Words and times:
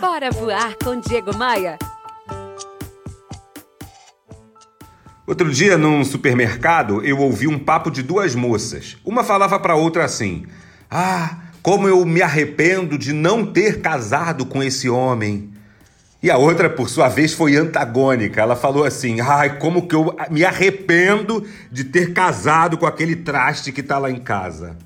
Bora 0.00 0.30
voar 0.30 0.76
com 0.84 1.00
Diego 1.00 1.34
Maia. 1.34 1.78
Outro 5.26 5.50
dia, 5.50 5.78
num 5.78 6.04
supermercado, 6.04 7.02
eu 7.02 7.18
ouvi 7.18 7.48
um 7.48 7.58
papo 7.58 7.90
de 7.90 8.02
duas 8.02 8.34
moças. 8.34 8.98
Uma 9.02 9.24
falava 9.24 9.58
para 9.58 9.74
outra 9.74 10.04
assim: 10.04 10.44
Ah, 10.90 11.38
como 11.62 11.88
eu 11.88 12.04
me 12.04 12.20
arrependo 12.20 12.98
de 12.98 13.14
não 13.14 13.46
ter 13.46 13.80
casado 13.80 14.44
com 14.44 14.62
esse 14.62 14.86
homem. 14.86 15.50
E 16.22 16.30
a 16.30 16.36
outra, 16.36 16.68
por 16.68 16.90
sua 16.90 17.08
vez, 17.08 17.32
foi 17.32 17.56
antagônica. 17.56 18.38
Ela 18.38 18.54
falou 18.54 18.84
assim: 18.84 19.22
Ai, 19.22 19.58
como 19.58 19.88
que 19.88 19.94
eu 19.94 20.14
me 20.30 20.44
arrependo 20.44 21.42
de 21.72 21.84
ter 21.84 22.12
casado 22.12 22.76
com 22.76 22.84
aquele 22.84 23.16
traste 23.16 23.72
que 23.72 23.82
tá 23.82 23.96
lá 23.96 24.10
em 24.10 24.20
casa. 24.20 24.76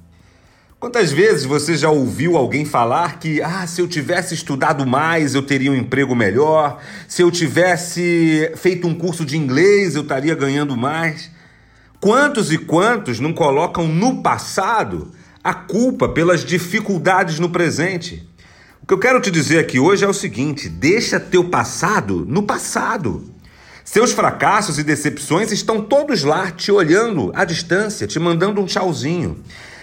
Quantas 0.81 1.13
vezes 1.13 1.45
você 1.45 1.77
já 1.77 1.91
ouviu 1.91 2.39
alguém 2.39 2.65
falar 2.65 3.19
que, 3.19 3.43
ah, 3.43 3.67
se 3.67 3.83
eu 3.83 3.87
tivesse 3.87 4.33
estudado 4.33 4.87
mais, 4.87 5.35
eu 5.35 5.43
teria 5.43 5.71
um 5.71 5.75
emprego 5.77 6.17
melhor, 6.17 6.81
se 7.07 7.21
eu 7.21 7.31
tivesse 7.31 8.51
feito 8.57 8.89
um 8.89 8.95
curso 8.95 9.23
de 9.23 9.37
inglês, 9.37 9.95
eu 9.95 10.01
estaria 10.01 10.35
ganhando 10.35 10.75
mais? 10.75 11.31
Quantos 12.01 12.51
e 12.51 12.57
quantos 12.57 13.21
não 13.21 13.35
colocam 13.35 13.87
no 13.87 14.23
passado 14.23 15.13
a 15.45 15.53
culpa 15.53 16.09
pelas 16.09 16.47
dificuldades 16.47 17.39
no 17.39 17.51
presente? 17.51 18.27
O 18.83 18.87
que 18.87 18.95
eu 18.95 18.99
quero 18.99 19.21
te 19.21 19.31
dizer 19.31 19.59
aqui 19.59 19.79
hoje 19.79 20.07
é 20.07 20.09
o 20.09 20.15
seguinte: 20.15 20.67
deixa 20.67 21.21
teu 21.21 21.45
passado 21.45 22.25
no 22.27 22.43
passado. 22.43 23.31
Seus 23.85 24.13
fracassos 24.13 24.79
e 24.79 24.83
decepções 24.83 25.53
estão 25.53 25.83
todos 25.83 26.25
lá 26.25 26.51
te 26.51 26.73
olhando 26.73 27.31
à 27.35 27.45
distância, 27.45 28.07
te 28.07 28.19
mandando 28.19 28.63
um 28.63 28.65
tchauzinho. 28.65 29.37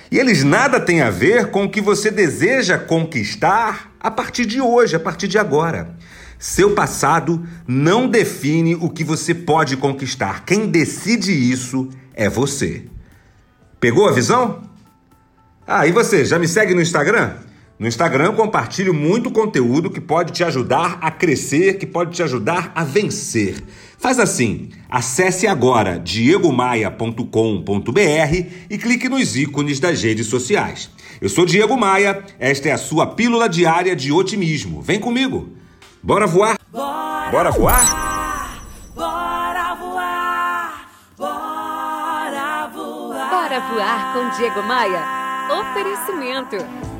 E 0.09 0.17
eles 0.17 0.43
nada 0.43 0.79
têm 0.79 1.01
a 1.01 1.09
ver 1.09 1.47
com 1.47 1.65
o 1.65 1.69
que 1.69 1.81
você 1.81 2.09
deseja 2.09 2.77
conquistar 2.77 3.91
a 3.99 4.09
partir 4.09 4.45
de 4.45 4.61
hoje, 4.61 4.95
a 4.95 4.99
partir 4.99 5.27
de 5.27 5.37
agora. 5.37 5.95
Seu 6.39 6.73
passado 6.73 7.45
não 7.67 8.07
define 8.07 8.75
o 8.75 8.89
que 8.89 9.03
você 9.03 9.33
pode 9.33 9.75
conquistar. 9.75 10.45
Quem 10.45 10.67
decide 10.67 11.31
isso 11.31 11.89
é 12.13 12.29
você. 12.29 12.85
Pegou 13.79 14.07
a 14.07 14.11
visão? 14.11 14.61
Ah, 15.65 15.85
e 15.85 15.91
você, 15.91 16.23
já 16.23 16.39
me 16.39 16.47
segue 16.47 16.73
no 16.73 16.81
Instagram? 16.81 17.33
No 17.79 17.87
Instagram 17.87 18.25
eu 18.25 18.33
compartilho 18.33 18.91
muito 18.91 19.29
conteúdo 19.29 19.91
que 19.91 20.01
pode 20.01 20.33
te 20.33 20.43
ajudar 20.43 20.97
a 20.99 21.11
crescer, 21.11 21.77
que 21.77 21.85
pode 21.85 22.15
te 22.15 22.23
ajudar 22.23 22.71
a 22.73 22.83
vencer. 22.83 23.63
Faz 23.99 24.19
assim, 24.19 24.69
acesse 24.89 25.45
agora 25.45 25.99
diegomaia.com.br 25.99 27.21
e 28.69 28.77
clique 28.79 29.07
nos 29.07 29.35
ícones 29.35 29.79
das 29.79 30.01
redes 30.01 30.25
sociais. 30.25 30.89
Eu 31.21 31.29
sou 31.29 31.45
Diego 31.45 31.77
Maia, 31.77 32.23
esta 32.39 32.69
é 32.69 32.71
a 32.71 32.77
sua 32.79 33.05
pílula 33.05 33.47
diária 33.47 33.95
de 33.95 34.11
otimismo. 34.11 34.81
Vem 34.81 34.99
comigo. 34.99 35.49
Bora 36.01 36.25
voar? 36.25 36.57
Bora, 36.71 37.29
Bora 37.31 37.51
voar? 37.51 38.65
Bora 38.95 39.75
voar! 39.75 40.89
Bora 41.15 42.67
voar! 42.73 43.29
Bora 43.29 43.59
voar 43.59 44.13
com 44.13 44.37
Diego 44.37 44.63
Maia. 44.63 45.03
Oferecimento. 45.59 46.86